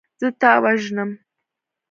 [0.19, 1.09] زه تا وژنم.